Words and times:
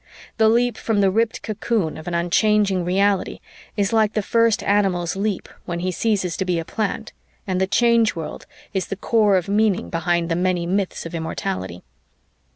The 0.37 0.49
leap 0.49 0.77
from 0.79 0.99
the 0.99 1.11
ripped 1.11 1.43
cocoon 1.43 1.95
of 1.95 2.07
an 2.07 2.15
unchanging 2.15 2.83
reality 2.83 3.39
is 3.77 3.93
like 3.93 4.13
the 4.13 4.23
first 4.23 4.63
animal's 4.63 5.15
leap 5.15 5.47
when 5.65 5.81
he 5.81 5.91
ceases 5.91 6.35
to 6.37 6.43
be 6.43 6.57
a 6.57 6.65
plant, 6.65 7.13
and 7.45 7.61
the 7.61 7.67
Change 7.67 8.15
World 8.15 8.47
is 8.73 8.87
the 8.87 8.95
core 8.95 9.37
of 9.37 9.47
meaning 9.47 9.91
behind 9.91 10.29
the 10.29 10.35
many 10.35 10.65
myths 10.65 11.05
of 11.05 11.13
immortality. 11.13 11.83